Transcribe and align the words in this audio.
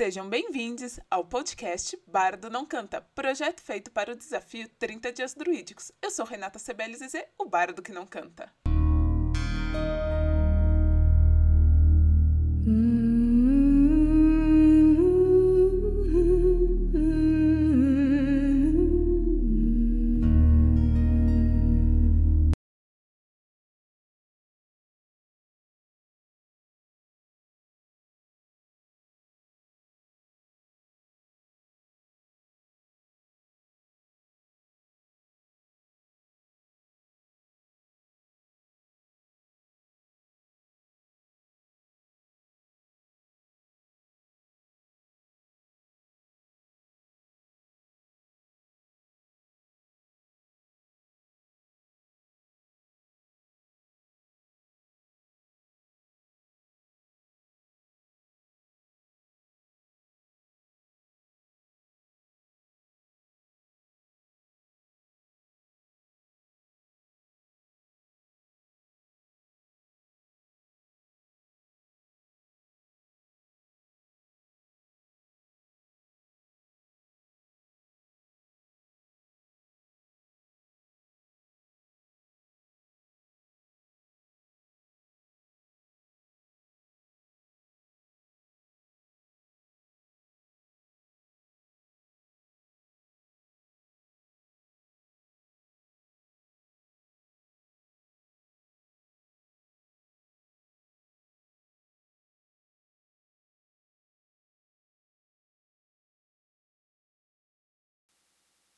Sejam 0.00 0.30
bem-vindos 0.30 0.98
ao 1.10 1.26
podcast 1.26 1.94
Bardo 2.06 2.48
Não 2.48 2.64
Canta, 2.64 3.02
projeto 3.14 3.60
feito 3.60 3.90
para 3.90 4.12
o 4.12 4.16
desafio 4.16 4.66
30 4.78 5.12
Dias 5.12 5.34
Druídicos. 5.34 5.92
Eu 6.00 6.10
sou 6.10 6.24
Renata 6.24 6.58
Sebelize, 6.58 7.22
o 7.38 7.44
bardo 7.44 7.82
que 7.82 7.92
não 7.92 8.06
canta. 8.06 8.50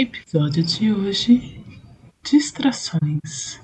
Episódio 0.00 0.62
de 0.62 0.92
hoje: 0.92 1.60
Distrações. 2.22 3.60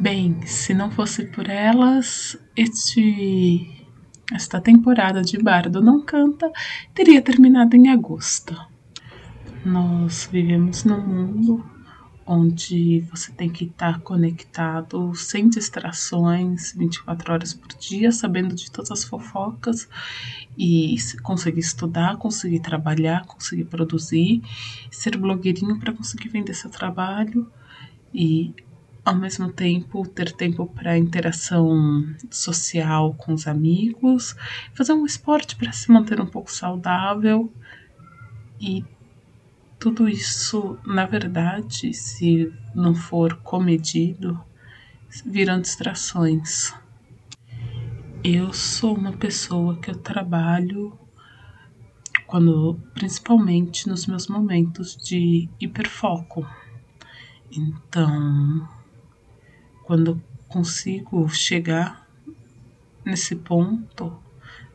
Bem, 0.00 0.40
se 0.46 0.72
não 0.72 0.90
fosse 0.90 1.26
por 1.26 1.50
elas, 1.50 2.40
este, 2.56 3.86
esta 4.32 4.58
temporada 4.58 5.20
de 5.20 5.36
Bardo 5.36 5.82
Não 5.82 6.02
Canta 6.02 6.50
teria 6.94 7.20
terminado 7.20 7.76
em 7.76 7.90
agosto. 7.90 8.56
Nós 9.66 10.30
vivemos 10.32 10.82
num 10.84 11.06
mundo 11.06 11.71
onde 12.26 13.00
você 13.10 13.32
tem 13.32 13.50
que 13.50 13.64
estar 13.64 14.00
conectado, 14.00 15.14
sem 15.14 15.48
distrações, 15.48 16.72
24 16.72 17.32
horas 17.32 17.54
por 17.54 17.68
dia, 17.74 18.12
sabendo 18.12 18.54
de 18.54 18.70
todas 18.70 18.90
as 18.90 19.04
fofocas 19.04 19.88
e 20.56 20.96
conseguir 21.22 21.60
estudar, 21.60 22.16
conseguir 22.16 22.60
trabalhar, 22.60 23.26
conseguir 23.26 23.64
produzir, 23.64 24.42
ser 24.90 25.16
blogueirinho 25.16 25.78
para 25.78 25.92
conseguir 25.92 26.28
vender 26.28 26.54
seu 26.54 26.70
trabalho 26.70 27.50
e 28.14 28.54
ao 29.04 29.16
mesmo 29.16 29.52
tempo 29.52 30.06
ter 30.06 30.32
tempo 30.32 30.66
para 30.66 30.96
interação 30.96 32.06
social 32.30 33.14
com 33.14 33.32
os 33.34 33.46
amigos, 33.46 34.36
fazer 34.74 34.92
um 34.92 35.04
esporte 35.04 35.56
para 35.56 35.72
se 35.72 35.90
manter 35.90 36.20
um 36.20 36.26
pouco 36.26 36.52
saudável 36.52 37.52
e 38.60 38.84
tudo 39.82 40.08
isso, 40.08 40.78
na 40.86 41.06
verdade, 41.06 41.92
se 41.92 42.54
não 42.72 42.94
for 42.94 43.38
comedido, 43.38 44.40
viram 45.26 45.60
distrações. 45.60 46.72
Eu 48.22 48.52
sou 48.52 48.96
uma 48.96 49.10
pessoa 49.10 49.76
que 49.80 49.90
eu 49.90 49.96
trabalho 49.96 50.96
quando, 52.28 52.78
principalmente 52.94 53.88
nos 53.88 54.06
meus 54.06 54.28
momentos 54.28 54.96
de 54.96 55.48
hiperfoco. 55.58 56.48
Então, 57.50 58.68
quando 59.82 60.22
consigo 60.46 61.28
chegar 61.28 62.08
nesse 63.04 63.34
ponto, 63.34 64.16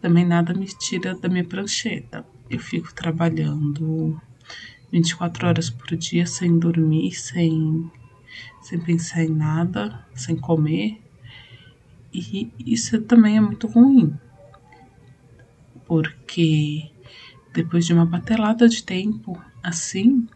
também 0.00 0.24
nada 0.24 0.54
me 0.54 0.64
tira 0.64 1.14
da 1.14 1.28
minha 1.28 1.44
prancheta. 1.44 2.24
Eu 2.48 2.58
fico 2.58 2.94
trabalhando 2.94 4.18
24 4.94 5.48
horas 5.48 5.70
por 5.70 5.96
dia 5.96 6.24
sem 6.24 6.56
dormir, 6.56 7.10
sem, 7.12 7.90
sem 8.62 8.78
pensar 8.78 9.24
em 9.24 9.28
nada, 9.28 10.06
sem 10.14 10.36
comer. 10.36 11.02
E 12.12 12.52
isso 12.64 13.02
também 13.02 13.36
é 13.36 13.40
muito 13.40 13.66
ruim, 13.66 14.16
porque 15.84 16.92
depois 17.52 17.84
de 17.84 17.92
uma 17.92 18.06
batelada 18.06 18.68
de 18.68 18.84
tempo 18.84 19.42
assim, 19.60 20.28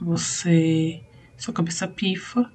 você 0.00 1.02
sua 1.36 1.52
cabeça 1.52 1.88
pifa 1.88 2.48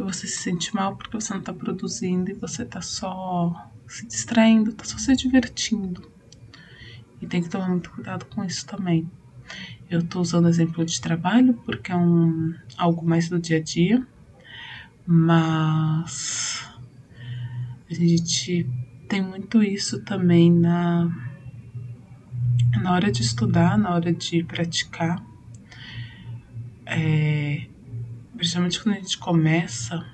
e 0.00 0.02
você 0.02 0.26
se 0.26 0.38
sente 0.38 0.74
mal 0.74 0.96
porque 0.96 1.20
você 1.20 1.34
não 1.34 1.40
está 1.40 1.52
produzindo 1.52 2.30
e 2.30 2.34
você 2.34 2.62
está 2.62 2.80
só 2.80 3.70
se 3.86 4.06
distraindo, 4.06 4.70
está 4.70 4.84
só 4.84 4.96
se 4.96 5.14
divertindo. 5.14 6.10
E 7.20 7.26
tem 7.26 7.42
que 7.42 7.50
tomar 7.50 7.68
muito 7.68 7.90
cuidado 7.90 8.24
com 8.24 8.42
isso 8.42 8.64
também. 8.64 9.06
Eu 9.90 10.00
estou 10.00 10.22
usando 10.22 10.48
exemplo 10.48 10.84
de 10.84 11.00
trabalho 11.00 11.54
porque 11.64 11.92
é 11.92 11.96
um, 11.96 12.54
algo 12.76 13.06
mais 13.06 13.28
do 13.28 13.38
dia 13.38 13.58
a 13.58 13.62
dia, 13.62 14.06
mas 15.06 16.68
a 17.90 17.94
gente 17.94 18.66
tem 19.08 19.22
muito 19.22 19.62
isso 19.62 20.02
também 20.02 20.50
na, 20.50 21.10
na 22.82 22.92
hora 22.92 23.12
de 23.12 23.22
estudar, 23.22 23.78
na 23.78 23.94
hora 23.94 24.12
de 24.12 24.42
praticar. 24.42 25.24
É, 26.86 27.66
principalmente 28.36 28.82
quando 28.82 28.96
a 28.96 28.98
gente 28.98 29.18
começa 29.18 30.04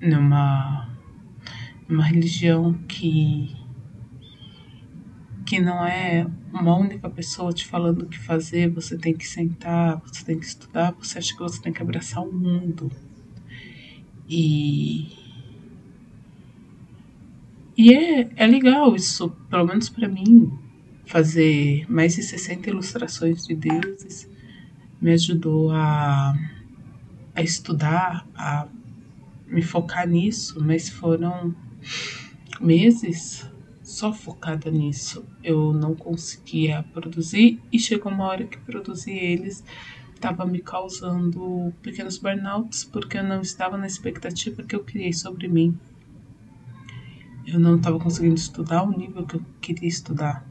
numa, 0.00 0.88
numa 1.88 2.04
religião 2.04 2.74
que 2.86 3.56
que 5.46 5.60
não 5.60 5.86
é 5.86 6.26
uma 6.52 6.76
única 6.76 7.08
pessoa 7.08 7.52
te 7.52 7.64
falando 7.64 8.02
o 8.02 8.06
que 8.06 8.18
fazer, 8.18 8.68
você 8.68 8.98
tem 8.98 9.14
que 9.14 9.26
sentar, 9.26 10.02
você 10.04 10.24
tem 10.24 10.38
que 10.38 10.44
estudar, 10.44 10.92
você 10.98 11.18
acha 11.18 11.32
que 11.32 11.38
você 11.38 11.62
tem 11.62 11.72
que 11.72 11.80
abraçar 11.80 12.22
o 12.22 12.32
mundo. 12.32 12.90
E. 14.28 15.06
E 17.78 17.94
é, 17.94 18.28
é 18.36 18.46
legal 18.46 18.96
isso, 18.96 19.30
pelo 19.48 19.66
menos 19.66 19.88
para 19.88 20.08
mim, 20.08 20.50
fazer 21.04 21.86
mais 21.88 22.16
de 22.16 22.22
60 22.22 22.70
ilustrações 22.70 23.46
de 23.46 23.54
deuses 23.54 24.28
me 25.00 25.12
ajudou 25.12 25.70
a, 25.70 26.34
a 27.34 27.42
estudar, 27.42 28.26
a 28.34 28.66
me 29.46 29.62
focar 29.62 30.08
nisso, 30.08 30.58
mas 30.64 30.88
foram 30.88 31.54
meses 32.60 33.46
só 33.96 34.12
focada 34.12 34.70
nisso. 34.70 35.24
Eu 35.42 35.72
não 35.72 35.94
conseguia 35.94 36.84
produzir 36.92 37.62
e 37.72 37.78
chegou 37.78 38.12
uma 38.12 38.26
hora 38.26 38.44
que 38.44 38.58
produzir 38.58 39.16
eles 39.16 39.64
estava 40.14 40.44
me 40.44 40.58
causando 40.58 41.72
pequenos 41.80 42.18
burnouts 42.18 42.84
porque 42.84 43.16
eu 43.16 43.24
não 43.24 43.40
estava 43.40 43.78
na 43.78 43.86
expectativa 43.86 44.62
que 44.62 44.76
eu 44.76 44.84
criei 44.84 45.14
sobre 45.14 45.48
mim. 45.48 45.78
Eu 47.46 47.58
não 47.58 47.76
estava 47.76 47.98
conseguindo 47.98 48.34
estudar 48.34 48.82
o 48.82 48.90
nível 48.90 49.24
que 49.24 49.36
eu 49.36 49.42
queria 49.62 49.88
estudar. 49.88 50.46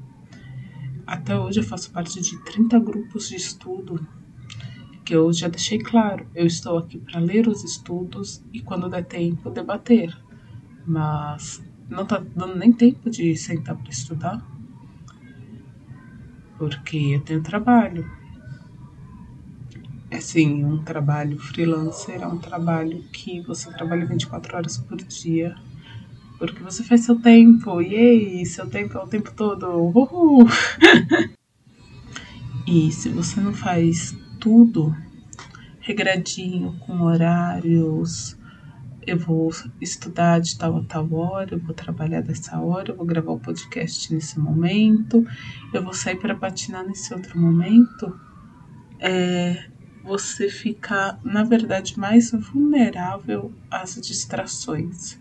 Até 1.06 1.38
hoje 1.38 1.60
eu 1.60 1.64
faço 1.64 1.92
parte 1.92 2.20
de 2.20 2.44
30 2.46 2.80
grupos 2.80 3.30
de 3.30 3.36
estudo 3.36 4.08
que 5.04 5.16
eu 5.16 5.32
já 5.32 5.48
deixei 5.48 5.78
claro. 5.78 6.26
Eu 6.34 6.48
estou 6.48 6.80
aqui 6.80 6.98
para 6.98 7.20
ler 7.20 7.48
os 7.48 7.64
estudos 7.64 8.44
e, 8.52 8.60
quando 8.60 8.90
der 8.90 9.06
tempo, 9.06 9.52
debater. 9.52 10.18
Mas 10.84 11.62
não 11.90 12.06
tá 12.06 12.22
dando 12.36 12.56
nem 12.56 12.72
tempo 12.72 13.10
de 13.10 13.36
sentar 13.36 13.76
para 13.76 13.90
estudar. 13.90 14.46
Porque 16.58 16.98
eu 16.98 17.22
tenho 17.22 17.42
trabalho. 17.42 18.10
Assim, 20.12 20.64
um 20.64 20.84
trabalho 20.84 21.38
freelancer 21.38 22.22
é 22.22 22.28
um 22.28 22.38
trabalho 22.38 23.04
que 23.12 23.42
você 23.42 23.72
trabalha 23.72 24.06
24 24.06 24.56
horas 24.56 24.78
por 24.78 24.98
dia. 24.98 25.56
Porque 26.40 26.64
você 26.64 26.84
faz 26.84 27.02
seu 27.02 27.20
tempo. 27.20 27.82
E 27.82 27.96
aí, 27.96 28.46
seu 28.46 28.68
tempo 28.68 28.98
é 28.98 29.04
o 29.04 29.08
tempo 29.08 29.32
todo. 29.34 29.68
Uhul! 29.68 30.48
e 32.66 32.92
se 32.92 33.10
você 33.10 33.42
não 33.42 33.54
faz 33.54 34.16
tudo 34.40 34.96
regradinho, 35.80 36.74
com 36.80 37.02
horários, 37.02 38.38
eu 39.06 39.18
vou 39.18 39.52
estudar 39.80 40.40
de 40.40 40.57
tal 40.57 40.78
a 40.78 40.84
tal 40.84 41.13
hora, 41.13 41.54
eu 41.54 41.60
vou 41.60 41.74
trabalhar 41.74 42.22
dessa 42.22 42.60
hora, 42.60 42.92
eu 42.92 42.96
vou 42.96 43.06
gravar 43.06 43.34
o 43.34 43.40
podcast 43.40 44.13
nesse 44.13 44.40
momento, 44.40 45.25
eu 45.74 45.84
vou 45.84 45.94
sair 45.94 46.16
para 46.16 46.36
patinar 46.36 46.86
nesse 46.86 47.13
outro 47.13 47.40
momento. 47.40 48.19
É, 49.00 49.66
você 50.04 50.50
fica, 50.50 51.19
na 51.24 51.44
verdade, 51.44 52.00
mais 52.00 52.31
vulnerável 52.31 53.54
às 53.69 53.96
distrações. 53.96 55.19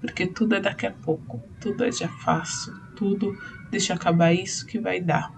Porque 0.00 0.26
tudo 0.26 0.54
é 0.54 0.60
daqui 0.60 0.86
a 0.86 0.92
pouco, 0.92 1.42
tudo 1.60 1.84
é 1.84 1.92
já 1.92 2.08
faço, 2.08 2.74
tudo 2.96 3.36
deixa 3.70 3.94
acabar 3.94 4.32
isso 4.32 4.66
que 4.66 4.78
vai 4.78 5.00
dar. 5.00 5.30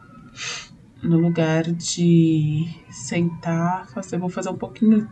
No 1.03 1.19
lugar 1.19 1.65
de 1.65 2.65
sentar, 2.89 3.89
fazer, 3.89 4.19
vou 4.19 4.29
fazer 4.29 4.51
um 4.51 4.57
pouquinho 4.57 5.09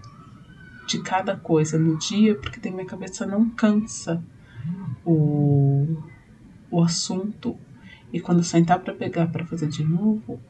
de 0.91 1.01
cada 1.03 1.37
coisa 1.37 1.79
no 1.79 1.97
dia, 1.97 2.35
porque 2.35 2.59
tem 2.59 2.73
minha 2.73 2.85
cabeça 2.85 3.25
não 3.25 3.49
cansa 3.49 4.23
o, 5.05 5.97
o 6.69 6.83
assunto. 6.83 7.57
E 8.13 8.21
quando 8.21 8.39
eu 8.39 8.45
sentar 8.45 8.81
para 8.81 8.93
pegar 8.93 9.29
para 9.29 9.47
fazer 9.47 9.69
de 9.69 9.85
novo, 9.85 10.41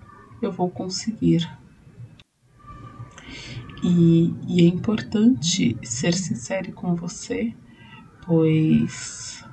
eu 0.41 0.51
vou 0.51 0.71
conseguir. 0.71 1.47
E, 3.83 4.35
e 4.49 4.63
é 4.63 4.67
importante 4.67 5.77
ser 5.83 6.15
sincero 6.15 6.73
com 6.73 6.95
você, 6.95 7.55
pois 8.25 9.45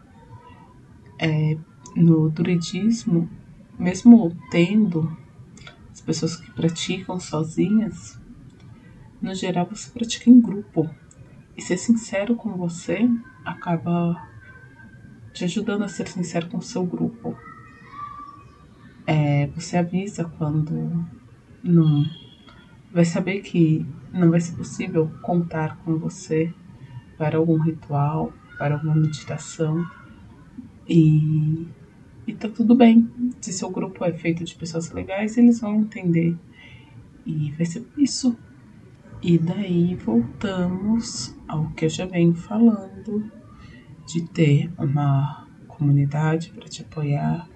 é, 1.20 1.58
no 1.96 2.30
druidismo, 2.30 3.30
mesmo 3.78 4.34
tendo 4.50 5.16
as 5.92 6.00
pessoas 6.00 6.38
que 6.38 6.50
praticam 6.52 7.20
sozinhas, 7.20 8.18
no 9.22 9.34
geral 9.34 9.68
você 9.70 9.90
pratica 9.90 10.30
em 10.30 10.40
grupo. 10.40 10.90
E 11.56 11.62
ser 11.62 11.78
sincero 11.78 12.36
com 12.36 12.52
você 12.52 13.10
acaba 13.44 14.28
te 15.34 15.44
ajudando 15.44 15.84
a 15.84 15.88
ser 15.88 16.08
sincero 16.08 16.48
com 16.50 16.58
o 16.58 16.62
seu 16.62 16.86
grupo. 16.86 17.36
É, 19.06 19.48
você 19.48 19.78
avisa 19.78 20.26
quando 20.38 21.06
não 21.64 22.06
vai 22.92 23.06
saber 23.06 23.42
que 23.42 23.86
não 24.12 24.30
vai 24.30 24.40
ser 24.40 24.56
possível 24.56 25.12
contar 25.22 25.78
com 25.78 25.98
você 25.98 26.54
para 27.18 27.38
algum 27.38 27.58
ritual, 27.58 28.34
para 28.58 28.76
alguma 28.76 28.96
meditação. 28.96 29.86
E, 30.88 31.68
e 32.26 32.34
tá 32.34 32.50
tudo 32.50 32.76
bem. 32.76 33.10
Se 33.42 33.52
seu 33.52 33.70
grupo 33.70 34.04
é 34.06 34.14
feito 34.14 34.44
de 34.44 34.56
pessoas 34.56 34.92
legais, 34.92 35.38
eles 35.38 35.60
vão 35.60 35.76
entender. 35.76 36.36
E 37.26 37.52
vai 37.52 37.66
ser 37.66 37.86
isso. 37.98 38.38
E 39.22 39.38
daí 39.38 39.96
voltamos 39.96 41.36
ao 41.48 41.70
que 41.72 41.86
eu 41.86 41.90
já 41.90 42.06
venho 42.06 42.36
falando 42.36 43.32
de 44.06 44.22
ter 44.30 44.72
uma 44.78 45.48
comunidade 45.68 46.52
para 46.52 46.68
te 46.68 46.82
apoiar, 46.82 47.50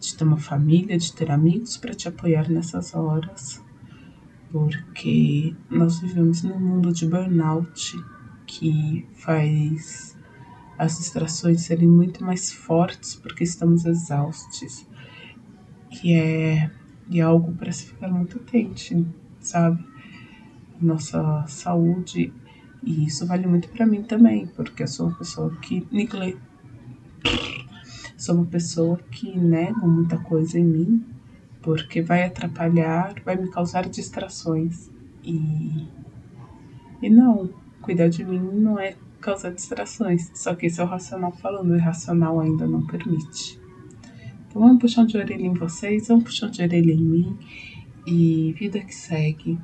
de 0.00 0.16
ter 0.16 0.24
uma 0.24 0.38
família, 0.38 0.96
de 0.96 1.12
ter 1.12 1.30
amigos 1.30 1.76
para 1.76 1.94
te 1.94 2.08
apoiar 2.08 2.48
nessas 2.48 2.94
horas 2.94 3.62
porque 4.52 5.56
nós 5.70 5.98
vivemos 5.98 6.42
num 6.42 6.60
mundo 6.60 6.92
de 6.92 7.06
burnout 7.06 7.96
que 8.46 9.08
faz 9.14 10.16
as 10.78 10.98
distrações 10.98 11.62
serem 11.62 11.88
muito 11.88 12.22
mais 12.22 12.52
fortes 12.52 13.14
porque 13.16 13.44
estamos 13.44 13.86
exaustos. 13.86 14.86
E 16.04 16.12
é, 16.12 16.70
é 17.10 17.20
algo 17.20 17.52
para 17.52 17.72
se 17.72 17.86
ficar 17.86 18.10
muito 18.10 18.36
atente, 18.38 19.06
sabe? 19.40 19.82
Nossa 20.82 21.44
saúde. 21.46 22.32
E 22.82 23.04
isso 23.04 23.26
vale 23.26 23.46
muito 23.46 23.68
para 23.68 23.86
mim 23.86 24.02
também, 24.02 24.46
porque 24.48 24.82
eu 24.82 24.88
sou 24.88 25.06
uma 25.08 25.16
pessoa 25.16 25.54
que 25.62 25.86
negle... 25.90 26.36
sou 28.16 28.34
uma 28.34 28.46
pessoa 28.46 28.98
que 29.10 29.38
nego 29.38 29.86
muita 29.86 30.18
coisa 30.18 30.58
em 30.58 30.64
mim 30.64 31.12
porque 31.62 32.02
vai 32.02 32.24
atrapalhar, 32.24 33.14
vai 33.24 33.36
me 33.36 33.48
causar 33.48 33.88
distrações. 33.88 34.90
E, 35.22 35.86
e 37.00 37.08
não, 37.08 37.48
cuidar 37.80 38.08
de 38.08 38.24
mim 38.24 38.40
não 38.40 38.78
é 38.78 38.96
causar 39.20 39.52
distrações. 39.52 40.30
Só 40.34 40.54
que 40.54 40.66
esse 40.66 40.80
é 40.80 40.84
o 40.84 40.86
racional 40.86 41.32
falando, 41.32 41.70
o 41.70 41.76
irracional 41.76 42.40
ainda 42.40 42.66
não 42.66 42.84
permite. 42.84 43.60
Então 44.48 44.60
vamos 44.60 44.80
puxar 44.80 45.06
de 45.06 45.16
orelha 45.16 45.46
em 45.46 45.54
vocês, 45.54 46.08
vamos 46.08 46.24
puxar 46.24 46.50
de 46.50 46.62
orelha 46.62 46.92
em 46.92 47.00
mim. 47.00 47.38
E 48.06 48.52
vida 48.58 48.80
que 48.80 48.94
segue. 48.94 49.58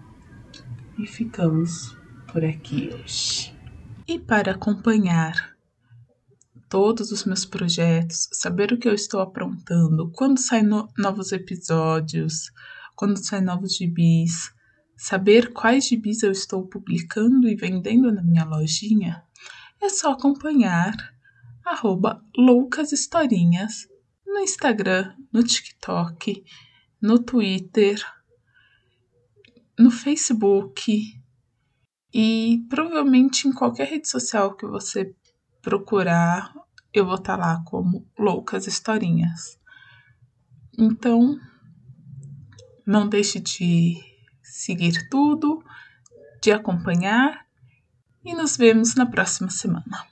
E 0.99 1.07
ficamos 1.07 1.97
por 2.33 2.45
aqui 2.45 2.91
hoje. 2.93 3.55
E 4.07 4.19
para 4.19 4.53
acompanhar 4.53 5.57
todos 6.69 7.13
os 7.13 7.25
meus 7.25 7.45
projetos, 7.45 8.29
saber 8.33 8.73
o 8.73 8.79
que 8.79 8.89
eu 8.89 8.95
estou 8.95 9.21
aprontando, 9.21 10.11
quando 10.11 10.39
saem 10.39 10.65
no 10.65 10.89
novos 10.99 11.31
episódios, 11.31 12.51
quando 12.97 13.25
saem 13.25 13.45
novos 13.45 13.77
gibis, 13.77 14.53
saber 14.97 15.53
quais 15.53 15.87
gibis 15.87 16.25
eu 16.25 16.33
estou 16.33 16.67
publicando 16.67 17.49
e 17.49 17.55
vendendo 17.55 18.11
na 18.11 18.23
minha 18.23 18.45
lojinha, 18.45 19.23
é 19.81 19.89
só 19.89 20.11
acompanhar 20.11 20.95
arroba 21.65 22.21
loucashistorinhas 22.37 23.87
no 24.27 24.41
Instagram, 24.41 25.15
no 25.33 25.45
TikTok, 25.45 26.45
no 27.01 27.21
Twitter, 27.21 28.05
no 29.79 29.91
Facebook 29.91 31.19
e 32.13 32.67
provavelmente 32.69 33.47
em 33.47 33.53
qualquer 33.53 33.89
rede 33.89 34.09
social 34.09 34.57
que 34.57 34.67
você 34.67 35.15
procurar, 35.63 36.53
eu 36.93 37.05
vou 37.05 37.15
estar 37.15 37.37
tá 37.37 37.43
lá 37.47 37.63
como 37.65 38.07
Loucas 38.19 38.67
Historinhas. 38.67 39.59
Então, 40.77 41.39
não 42.87 43.09
deixe 43.09 43.39
de 43.39 43.97
seguir 44.43 45.09
tudo, 45.11 45.63
de 46.43 46.51
acompanhar 46.51 47.47
e 48.25 48.35
nos 48.35 48.57
vemos 48.57 48.95
na 48.95 49.07
próxima 49.07 49.51
semana. 49.51 50.07